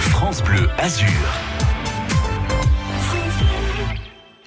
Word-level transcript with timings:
France 0.00 0.42
Bleu 0.42 0.68
Azur. 0.78 1.06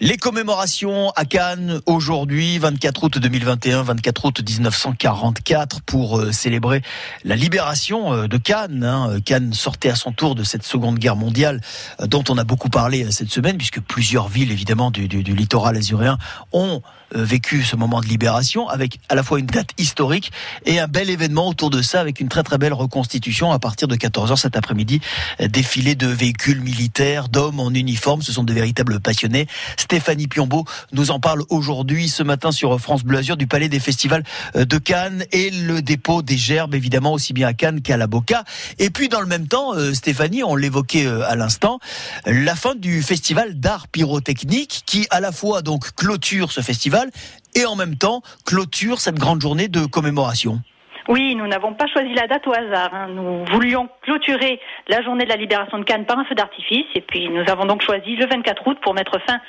Les 0.02 0.16
commémorations 0.16 1.10
à 1.18 1.26
Cannes 1.26 1.82
aujourd'hui, 1.86 2.58
24 2.58 3.04
août 3.04 3.18
2021, 3.18 3.84
24 3.84 4.26
août 4.26 4.42
1944, 4.48 5.82
pour 5.82 6.20
euh, 6.20 6.32
célébrer 6.32 6.82
la 7.26 7.36
libération 7.36 8.14
euh, 8.14 8.28
de 8.30 8.38
Cannes. 8.38 8.86
Hein. 8.86 9.20
Cannes 9.26 9.52
sortait 9.52 9.90
à 9.90 9.96
son 9.96 10.14
tour 10.14 10.36
de 10.36 10.46
cette 10.46 10.64
Seconde 10.64 11.00
Guerre 11.00 11.18
mondiale, 11.18 11.60
euh, 12.00 12.08
dont 12.08 12.24
on 12.30 12.38
a 12.38 12.46
beaucoup 12.46 12.70
parlé 12.70 13.12
cette 13.12 13.30
semaine, 13.30 13.58
puisque 13.58 13.82
plusieurs 13.82 14.30
villes, 14.30 14.54
évidemment, 14.54 14.90
du, 14.90 15.06
littoral 15.06 15.76
azuréen 15.76 16.18
ont 16.54 16.82
vécu 17.12 17.64
ce 17.64 17.76
moment 17.76 18.02
de 18.02 18.06
libération, 18.06 18.70
avec 18.70 19.00
à 19.10 19.16
la 19.16 19.24
fois 19.24 19.40
une 19.40 19.48
date 19.48 19.72
historique 19.80 20.32
et 20.68 20.80
un 20.80 20.88
bel 20.88 21.10
événement 21.10 21.48
autour 21.48 21.72
de 21.72 21.82
ça, 21.82 22.00
avec 22.00 22.20
une 22.20 22.30
très 22.30 22.44
très 22.44 22.60
belle 22.60 22.74
reconstitution 22.74 23.52
à 23.52 23.58
partir 23.58 23.88
de 23.88 23.96
14h 23.96 24.38
cet 24.38 24.56
après-midi. 24.56 25.02
Défilé 25.40 25.96
de 25.96 26.06
véhicules 26.06 26.62
militaires, 26.62 27.28
d'hommes 27.28 27.60
en 27.60 27.72
uniforme, 27.72 28.22
ce 28.22 28.32
sont 28.32 28.44
de 28.44 28.54
véritables 28.54 29.00
passionnés. 29.00 29.48
Stéphanie 29.90 30.28
Piombo 30.28 30.66
nous 30.92 31.10
en 31.10 31.20
parle 31.20 31.42
aujourd'hui, 31.50 32.10
ce 32.10 32.22
matin 32.22 32.52
sur 32.52 32.80
France 32.80 33.04
Bleu 33.04 33.18
Azur, 33.18 33.38
du 33.38 33.48
Palais 33.48 33.70
des 33.70 33.80
Festivals 33.80 34.22
de 34.54 34.78
Cannes 34.78 35.24
et 35.32 35.50
le 35.50 35.82
dépôt 35.82 36.22
des 36.22 36.38
gerbes, 36.38 36.76
évidemment, 36.76 37.12
aussi 37.12 37.34
bien 37.34 37.48
à 37.48 37.54
Cannes 37.54 37.82
qu'à 37.82 37.98
la 37.98 38.06
Boca. 38.06 38.44
Et 38.78 38.92
puis, 38.92 39.10
dans 39.10 39.20
le 39.20 39.26
même 39.26 39.48
temps, 39.48 39.74
Stéphanie, 39.96 40.44
on 40.44 40.56
l'évoquait 40.56 41.08
à 41.08 41.36
l'instant, 41.36 41.80
la 42.28 42.54
fin 42.54 42.76
du 42.76 43.02
festival 43.02 43.60
d'art 43.60 43.88
pyrotechnique 43.88 44.84
qui, 44.86 45.08
à 45.10 45.22
la 45.22 45.32
fois, 45.32 45.64
donc, 45.64 45.96
clôture 45.96 46.52
ce 46.52 46.62
festival 46.62 47.10
et 47.56 47.66
en 47.66 47.76
même 47.76 47.96
temps 47.96 48.22
clôture 48.46 49.00
cette 49.00 49.18
grande 49.18 49.42
journée 49.42 49.70
de 49.70 49.88
commémoration. 49.88 50.62
Oui, 51.08 51.34
nous 51.34 51.48
n'avons 51.48 51.74
pas 51.74 51.88
choisi 51.88 52.14
la 52.14 52.28
date 52.28 52.46
au 52.46 52.54
hasard. 52.54 52.94
Hein. 52.94 53.08
Nous 53.08 53.44
voulions 53.46 53.90
clôturer 54.04 54.60
la 54.88 55.02
journée 55.02 55.24
de 55.24 55.30
la 55.30 55.38
libération 55.38 55.80
de 55.80 55.84
Cannes 55.84 56.06
par 56.06 56.20
un 56.20 56.26
feu 56.26 56.36
d'artifice 56.36 56.86
et 56.94 57.02
puis 57.02 57.28
nous 57.30 57.50
avons 57.50 57.66
donc 57.66 57.82
choisi 57.82 58.16
le 58.16 58.28
24 58.28 58.68
août 58.68 58.78
pour 58.84 58.94
mettre 58.94 59.20
fin 59.26 59.40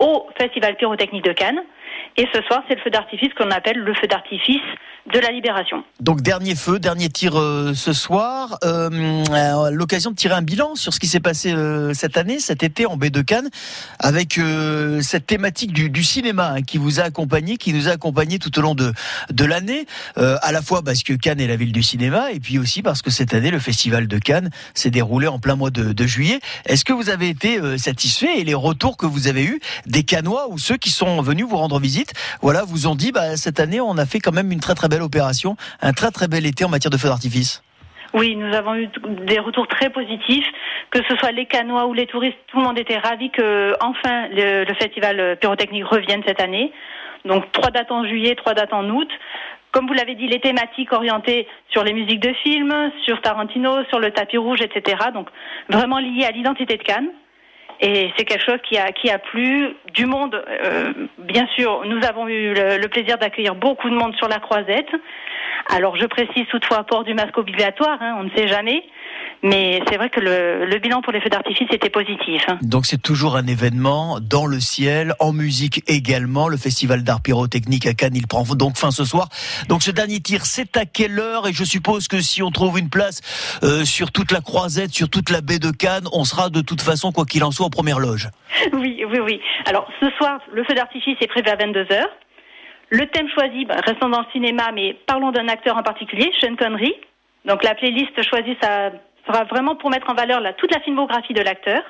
au 0.00 0.26
Festival 0.36 0.76
pyrotechnique 0.76 1.24
de 1.24 1.32
Cannes. 1.32 1.62
Et 2.16 2.26
ce 2.34 2.42
soir, 2.42 2.62
c'est 2.68 2.74
le 2.74 2.80
feu 2.82 2.90
d'artifice 2.90 3.32
qu'on 3.34 3.50
appelle 3.50 3.78
le 3.78 3.94
feu 3.94 4.06
d'artifice 4.06 4.60
de 5.12 5.18
la 5.18 5.30
libération. 5.30 5.82
Donc 6.00 6.20
dernier 6.20 6.54
feu, 6.54 6.78
dernier 6.78 7.08
tir 7.08 7.38
euh, 7.38 7.72
ce 7.74 7.92
soir. 7.92 8.58
Euh, 8.64 8.90
L'occasion 9.70 10.10
de 10.10 10.16
tirer 10.16 10.34
un 10.34 10.42
bilan 10.42 10.74
sur 10.74 10.92
ce 10.92 11.00
qui 11.00 11.06
s'est 11.06 11.20
passé 11.20 11.52
euh, 11.52 11.94
cette 11.94 12.16
année, 12.16 12.38
cet 12.38 12.62
été 12.62 12.86
en 12.86 12.96
baie 12.96 13.10
de 13.10 13.22
Cannes, 13.22 13.48
avec 13.98 14.38
euh, 14.38 15.00
cette 15.00 15.26
thématique 15.26 15.72
du, 15.72 16.04
cinéma 16.04 16.54
hein, 16.56 16.62
qui 16.62 16.78
vous 16.78 17.00
a 17.00 17.04
accompagné, 17.04 17.56
qui 17.56 17.72
nous 17.72 17.88
a 17.88 17.92
accompagné 17.92 18.38
tout 18.38 18.56
au 18.58 18.62
long 18.62 18.74
de, 18.74 18.92
de 19.30 19.44
l'année, 19.44 19.86
euh, 20.18 20.36
à 20.42 20.52
la 20.52 20.62
fois 20.62 20.82
parce 20.82 21.02
que 21.02 21.12
Cannes 21.14 21.40
est 21.40 21.46
la 21.46 21.56
ville 21.56 21.72
du 21.72 21.82
cinéma, 21.82 22.32
et 22.32 22.40
puis 22.40 22.58
aussi 22.58 22.82
parce 22.82 23.02
que 23.02 23.10
cette 23.10 23.34
année, 23.34 23.50
le 23.50 23.58
festival 23.58 24.06
de 24.06 24.18
Cannes 24.18 24.50
s'est 24.74 24.90
déroulé 24.90 25.26
en 25.26 25.38
plein 25.38 25.56
mois 25.56 25.70
de, 25.70 25.92
de 25.92 26.06
juillet. 26.06 26.40
Est-ce 26.66 26.84
que 26.84 26.92
vous 26.92 27.10
avez 27.10 27.28
été 27.28 27.58
euh, 27.58 27.78
satisfait 27.78 28.38
et 28.38 28.44
les 28.44 28.54
retours 28.54 28.96
que 28.96 29.06
vous 29.06 29.28
avez 29.28 29.44
eus 29.44 29.60
des 29.86 30.02
Canois 30.02 30.48
ou 30.50 30.58
ceux 30.58 30.76
qui 30.76 30.90
sont 30.90 31.22
venus 31.22 31.46
vous 31.46 31.56
rendre 31.56 31.78
visite, 31.80 31.99
voilà, 32.42 32.62
vous 32.64 32.86
ont 32.86 32.94
dit, 32.94 33.12
bah, 33.12 33.36
cette 33.36 33.60
année, 33.60 33.80
on 33.80 33.96
a 33.98 34.06
fait 34.06 34.20
quand 34.20 34.32
même 34.32 34.52
une 34.52 34.60
très 34.60 34.74
très 34.74 34.88
belle 34.88 35.02
opération, 35.02 35.56
un 35.80 35.92
très 35.92 36.10
très 36.10 36.28
bel 36.28 36.46
été 36.46 36.64
en 36.64 36.68
matière 36.68 36.90
de 36.90 36.96
feux 36.96 37.08
d'artifice. 37.08 37.62
Oui, 38.12 38.34
nous 38.34 38.52
avons 38.54 38.74
eu 38.74 38.88
des 39.26 39.38
retours 39.38 39.68
très 39.68 39.88
positifs, 39.90 40.46
que 40.90 40.98
ce 41.08 41.16
soit 41.16 41.30
les 41.30 41.46
Canois 41.46 41.86
ou 41.86 41.94
les 41.94 42.06
touristes, 42.06 42.38
tout 42.48 42.58
le 42.58 42.64
monde 42.64 42.78
était 42.78 42.98
ravi 42.98 43.30
que 43.30 43.74
enfin 43.80 44.26
le, 44.32 44.64
le 44.64 44.74
festival 44.74 45.38
pyrotechnique 45.40 45.84
revienne 45.84 46.22
cette 46.26 46.40
année. 46.40 46.72
Donc 47.24 47.52
trois 47.52 47.70
dates 47.70 47.92
en 47.92 48.04
juillet, 48.04 48.34
trois 48.34 48.54
dates 48.54 48.72
en 48.72 48.88
août. 48.88 49.08
Comme 49.70 49.86
vous 49.86 49.92
l'avez 49.92 50.16
dit, 50.16 50.26
les 50.26 50.40
thématiques 50.40 50.92
orientées 50.92 51.46
sur 51.68 51.84
les 51.84 51.92
musiques 51.92 52.20
de 52.20 52.32
films, 52.42 52.90
sur 53.04 53.20
Tarantino, 53.22 53.84
sur 53.84 54.00
le 54.00 54.10
tapis 54.10 54.38
rouge, 54.38 54.60
etc. 54.60 54.96
Donc 55.14 55.28
vraiment 55.68 55.98
liées 55.98 56.24
à 56.24 56.32
l'identité 56.32 56.76
de 56.76 56.82
Cannes. 56.82 57.10
Et 57.82 58.12
c'est 58.16 58.24
quelque 58.24 58.44
chose 58.44 58.58
qui 58.68 58.76
a, 58.76 58.92
qui 58.92 59.10
a 59.10 59.18
plu 59.18 59.74
du 59.94 60.04
monde. 60.04 60.34
Euh, 60.34 60.92
bien 61.18 61.46
sûr, 61.56 61.82
nous 61.86 62.04
avons 62.06 62.28
eu 62.28 62.52
le, 62.52 62.76
le 62.76 62.88
plaisir 62.88 63.16
d'accueillir 63.16 63.54
beaucoup 63.54 63.88
de 63.88 63.94
monde 63.94 64.14
sur 64.16 64.28
la 64.28 64.38
croisette. 64.38 64.90
Alors 65.68 65.96
je 65.96 66.06
précise 66.06 66.46
toutefois 66.50 66.84
port 66.84 67.04
du 67.04 67.14
masque 67.14 67.38
obligatoire, 67.38 67.98
hein, 68.00 68.16
on 68.18 68.24
ne 68.24 68.30
sait 68.30 68.48
jamais. 68.48 68.82
Mais 69.42 69.82
c'est 69.88 69.96
vrai 69.96 70.10
que 70.10 70.20
le, 70.20 70.66
le, 70.66 70.78
bilan 70.78 71.00
pour 71.00 71.12
les 71.12 71.20
feux 71.20 71.30
d'artifice 71.30 71.68
était 71.72 71.88
positif. 71.88 72.42
Hein. 72.48 72.58
Donc 72.60 72.84
c'est 72.84 73.00
toujours 73.00 73.36
un 73.36 73.46
événement 73.46 74.18
dans 74.20 74.44
le 74.44 74.60
ciel, 74.60 75.14
en 75.18 75.32
musique 75.32 75.82
également. 75.88 76.48
Le 76.48 76.58
festival 76.58 77.02
d'art 77.04 77.22
pyrotechnique 77.22 77.86
à 77.86 77.94
Cannes, 77.94 78.16
il 78.16 78.26
prend 78.26 78.42
donc 78.54 78.76
fin 78.76 78.90
ce 78.90 79.04
soir. 79.04 79.28
Donc 79.68 79.82
ce 79.82 79.90
dernier 79.90 80.20
tir, 80.20 80.44
c'est 80.44 80.76
à 80.76 80.84
quelle 80.84 81.18
heure 81.18 81.46
Et 81.48 81.52
je 81.52 81.64
suppose 81.64 82.08
que 82.08 82.20
si 82.20 82.42
on 82.42 82.50
trouve 82.50 82.78
une 82.78 82.90
place 82.90 83.20
euh, 83.62 83.84
sur 83.84 84.12
toute 84.12 84.30
la 84.30 84.40
croisette, 84.40 84.92
sur 84.92 85.08
toute 85.08 85.30
la 85.30 85.40
baie 85.40 85.58
de 85.58 85.70
Cannes, 85.70 86.08
on 86.12 86.24
sera 86.24 86.50
de 86.50 86.60
toute 86.60 86.82
façon, 86.82 87.12
quoi 87.12 87.24
qu'il 87.24 87.42
en 87.44 87.50
soit, 87.50 87.66
en 87.66 87.70
première 87.70 87.98
loge. 87.98 88.28
Oui, 88.72 89.04
oui, 89.08 89.18
oui. 89.20 89.40
Alors 89.66 89.88
ce 90.00 90.10
soir, 90.18 90.40
le 90.52 90.64
feu 90.64 90.74
d'artifice 90.74 91.16
est 91.20 91.26
prévu 91.26 91.48
à 91.48 91.56
22 91.56 91.84
h 91.84 92.04
Le 92.90 93.06
thème 93.06 93.28
choisi, 93.32 93.64
bah, 93.64 93.76
restons 93.84 94.08
dans 94.08 94.20
le 94.20 94.26
cinéma, 94.32 94.70
mais 94.74 94.96
parlons 95.06 95.30
d'un 95.30 95.48
acteur 95.48 95.76
en 95.76 95.82
particulier, 95.82 96.30
Sean 96.40 96.56
Connery. 96.56 96.94
Donc 97.46 97.64
la 97.64 97.74
playlist 97.74 98.22
choisie, 98.28 98.56
ça 98.60 98.90
vraiment 99.30 99.76
pour 99.76 99.90
mettre 99.90 100.10
en 100.10 100.14
valeur 100.14 100.40
toute 100.56 100.72
la 100.72 100.80
filmographie 100.80 101.34
de 101.34 101.42
l'acteur. 101.42 101.82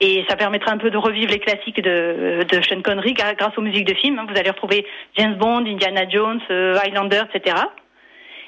Et 0.00 0.24
ça 0.28 0.36
permettra 0.36 0.72
un 0.72 0.78
peu 0.78 0.90
de 0.90 0.96
revivre 0.96 1.30
les 1.30 1.38
classiques 1.38 1.80
de, 1.80 2.44
Sean 2.62 2.82
Connery 2.82 3.12
grâce 3.14 3.56
aux 3.56 3.62
musiques 3.62 3.86
de 3.86 3.94
films. 3.94 4.20
Vous 4.28 4.36
allez 4.36 4.50
retrouver 4.50 4.84
James 5.16 5.36
Bond, 5.36 5.64
Indiana 5.66 6.08
Jones, 6.08 6.40
euh, 6.50 6.76
Highlander, 6.82 7.22
etc. 7.32 7.56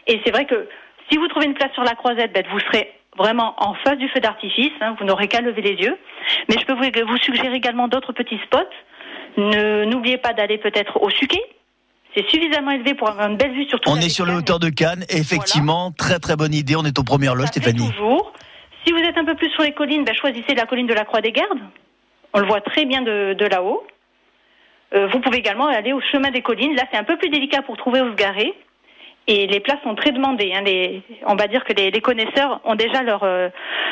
Et 0.07 0.21
c'est 0.25 0.33
vrai 0.33 0.45
que 0.45 0.69
si 1.09 1.17
vous 1.17 1.29
trouvez 1.29 1.47
une 1.47 1.55
place 1.55 1.73
sur 1.73 1.85
la 1.85 1.95
croisette, 1.95 2.33
ben, 2.33 2.45
vous 2.51 2.61
serez 2.61 2.93
vraiment 3.17 3.55
en 3.59 3.75
face 3.75 3.97
du 3.97 4.09
feu 4.09 4.21
d'artifice. 4.21 4.73
Hein, 4.81 4.97
vous 4.99 5.07
n'aurez 5.07 5.29
qu'à 5.29 5.41
lever 5.41 5.63
les 5.63 5.75
yeux. 5.75 5.97
Mais 6.49 6.57
je 6.59 6.67
peux 6.67 6.75
vous 6.75 7.19
suggérer 7.19 7.55
également 7.55 7.89
d'autres 7.89 8.13
petits 8.13 8.41
spots. 8.45 8.59
N'oubliez 9.37 10.19
pas 10.19 10.33
d'aller 10.33 10.59
peut-être 10.59 11.01
au 11.03 11.11
Suquet, 11.11 11.43
c'est 12.17 12.29
suffisamment 12.31 12.71
élevé 12.71 12.95
pour 12.95 13.09
avoir 13.11 13.29
une 13.29 13.37
belle 13.37 13.53
vue 13.53 13.69
sur 13.69 13.79
tout 13.79 13.91
On 13.91 13.97
est 13.97 14.09
sur 14.09 14.25
le 14.25 14.35
hauteur 14.35 14.59
de 14.59 14.71
Cannes, 14.71 15.05
effectivement, 15.11 15.93
voilà. 15.97 15.97
très 15.99 16.19
très 16.19 16.37
bonne 16.37 16.55
idée. 16.55 16.75
On 16.77 16.85
est 16.85 16.99
aux 16.99 17.05
premières 17.05 17.35
loges, 17.35 17.49
Stéphanie. 17.49 17.91
Toujours. 17.91 18.33
Si 18.87 18.93
vous 18.93 18.99
êtes 19.01 19.19
un 19.19 19.25
peu 19.25 19.35
plus 19.35 19.51
sur 19.51 19.63
les 19.63 19.73
collines, 19.73 20.05
ben, 20.05 20.15
choisissez 20.15 20.55
la 20.55 20.65
colline 20.65 20.87
de 20.87 20.95
la 20.95 21.05
Croix 21.05 21.21
des 21.21 21.33
Gardes. 21.33 21.61
On 22.33 22.39
le 22.39 22.47
voit 22.47 22.61
très 22.61 22.85
bien 22.87 23.03
de, 23.03 23.35
de 23.35 23.47
là-haut. 23.47 23.87
Euh, 24.95 25.09
vous 25.09 25.21
pouvez 25.21 25.39
également 25.39 25.67
aller 25.67 25.93
au 25.93 26.01
chemin 26.13 26.31
des 26.31 26.43
collines. 26.43 26.75
Là, 26.75 26.85
c'est 26.91 26.99
un 26.99 27.05
peu 27.05 27.17
plus 27.17 27.29
délicat 27.29 27.63
pour 27.63 27.77
trouver 27.77 28.01
où 28.01 28.11
se 28.11 28.15
garer. 28.15 28.55
Et 29.29 29.49
les 29.49 29.59
places 29.59 29.79
sont 29.83 29.97
très 29.97 30.13
demandées. 30.13 30.53
Hein. 30.55 30.63
Les, 30.65 31.03
on 31.27 31.35
va 31.35 31.49
dire 31.49 31.65
que 31.65 31.73
les, 31.73 31.91
les 31.91 32.01
connaisseurs 32.01 32.61
ont 32.65 32.77
déjà 32.77 33.03
leur 33.03 33.25
euh, 33.25 33.49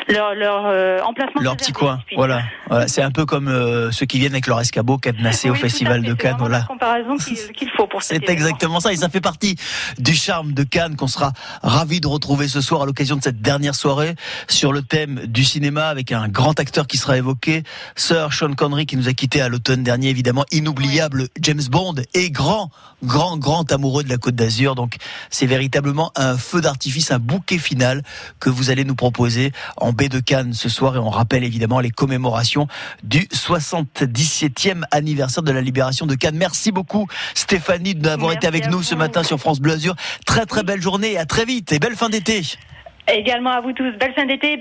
leur, 0.07 0.33
leur 0.33 0.65
euh, 0.67 0.99
emplacement. 1.01 1.41
Leur 1.41 1.57
petit 1.57 1.73
coin. 1.73 1.99
Voilà. 2.15 2.43
voilà. 2.69 2.87
C'est 2.87 3.01
un 3.01 3.11
peu 3.11 3.25
comme 3.25 3.47
euh, 3.47 3.91
ceux 3.91 4.05
qui 4.05 4.17
viennent 4.17 4.33
avec 4.33 4.47
leur 4.47 4.61
escabeau 4.61 4.97
cadenassé 4.97 5.49
oui, 5.49 5.57
au 5.57 5.59
Festival 5.59 6.03
de 6.03 6.13
Cannes. 6.13 6.37
Voilà. 6.39 6.59
La 6.59 6.65
comparaison 6.65 7.17
qu'il 7.17 7.35
qu 7.53 7.67
faut 7.75 7.87
pour. 7.87 8.01
C'est 8.01 8.29
exactement 8.29 8.79
ça. 8.79 8.93
Et 8.93 8.95
ça 8.95 9.09
fait 9.09 9.21
partie 9.21 9.55
du 9.97 10.13
charme 10.13 10.53
de 10.53 10.63
Cannes 10.63 10.95
qu'on 10.95 11.07
sera 11.07 11.33
ravi 11.63 11.99
de 11.99 12.07
retrouver 12.07 12.47
ce 12.47 12.61
soir 12.61 12.83
à 12.83 12.85
l'occasion 12.85 13.15
de 13.17 13.21
cette 13.21 13.41
dernière 13.41 13.75
soirée 13.75 14.15
sur 14.47 14.71
le 14.71 14.83
thème 14.83 15.21
du 15.25 15.43
cinéma 15.43 15.87
avec 15.87 16.11
un 16.11 16.27
grand 16.27 16.59
acteur 16.59 16.87
qui 16.87 16.97
sera 16.97 17.17
évoqué, 17.17 17.63
Sir 17.95 18.31
Sean 18.31 18.53
Connery 18.53 18.85
qui 18.85 18.95
nous 18.97 19.09
a 19.09 19.13
quitté 19.13 19.41
à 19.41 19.49
l'automne 19.49 19.83
dernier, 19.83 20.09
évidemment 20.09 20.45
inoubliable. 20.51 21.27
James 21.41 21.61
Bond 21.69 21.95
et 22.13 22.31
grand, 22.31 22.69
grand, 23.03 23.37
grand 23.37 23.69
amoureux 23.71 24.03
de 24.03 24.09
la 24.09 24.17
Côte 24.17 24.35
d'Azur. 24.35 24.75
Donc 24.75 24.95
c'est 25.29 25.45
véritablement 25.45 26.11
un 26.15 26.37
feu 26.37 26.61
d'artifice, 26.61 27.11
un 27.11 27.19
bouquet 27.19 27.57
final 27.57 28.01
que 28.39 28.49
vous 28.49 28.69
allez 28.69 28.83
nous 28.83 28.95
proposer 28.95 29.51
en 29.77 29.93
baie 29.93 30.09
de 30.09 30.19
Cannes 30.19 30.53
ce 30.53 30.69
soir 30.69 30.95
et 30.95 30.99
on 30.99 31.09
rappelle 31.09 31.43
évidemment 31.43 31.79
les 31.79 31.91
commémorations 31.91 32.67
du 33.03 33.21
77e 33.31 34.83
anniversaire 34.91 35.43
de 35.43 35.51
la 35.51 35.61
libération 35.61 36.05
de 36.05 36.15
Cannes. 36.15 36.37
Merci 36.37 36.71
beaucoup 36.71 37.07
Stéphanie 37.33 37.95
d'avoir 37.95 38.31
été 38.31 38.47
avec 38.47 38.69
nous 38.69 38.83
ce 38.83 38.95
matin 38.95 39.23
sur 39.23 39.39
France 39.39 39.59
Bleu 39.59 39.73
Azur. 39.73 39.95
Très 40.25 40.45
très 40.45 40.63
belle 40.63 40.81
journée 40.81 41.13
et 41.13 41.17
à 41.17 41.25
très 41.25 41.45
vite 41.45 41.71
et 41.71 41.79
belle 41.79 41.95
fin 41.95 42.09
d'été. 42.09 42.41
Également 43.07 43.51
à 43.51 43.61
vous 43.61 43.71
tous, 43.71 43.91
belle 43.99 44.13
fin 44.15 44.25
d'été. 44.25 44.57